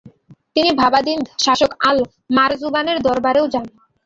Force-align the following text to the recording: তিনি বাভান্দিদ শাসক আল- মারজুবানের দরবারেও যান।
তিনি 0.55 0.69
বাভান্দিদ 0.79 1.21
শাসক 1.39 1.71
আল- 1.89 2.09
মারজুবানের 2.35 2.97
দরবারেও 3.01 3.45
যান। 3.47 3.65